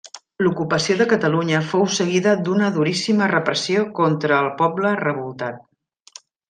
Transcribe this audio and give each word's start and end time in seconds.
L'ocupació 0.45 0.95
de 1.01 1.05
Catalunya 1.11 1.59
fou 1.73 1.85
seguida 1.97 2.33
d'una 2.47 2.71
duríssima 2.79 3.31
repressió 3.37 3.87
contra 4.01 4.43
el 4.47 4.53
poble 4.63 4.99
revoltat. 5.07 5.67